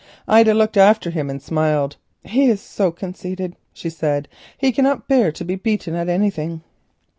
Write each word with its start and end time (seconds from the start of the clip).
Ida 0.27 0.55
looked 0.55 0.77
after 0.77 1.11
him 1.11 1.29
and 1.29 1.39
smiled. 1.39 1.97
"He 2.23 2.47
is 2.47 2.59
so 2.59 2.89
conceited," 2.89 3.55
she 3.71 3.91
said; 3.91 4.27
"he 4.57 4.71
cannot 4.71 5.07
bear 5.07 5.31
to 5.33 5.45
be 5.45 5.53
beaten 5.55 5.93
at 5.93 6.09
anything." 6.09 6.63